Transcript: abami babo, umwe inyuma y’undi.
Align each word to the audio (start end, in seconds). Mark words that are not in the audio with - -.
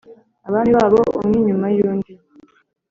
abami 0.47 0.71
babo, 0.77 0.99
umwe 1.19 1.35
inyuma 1.41 1.65
y’undi. 1.75 2.13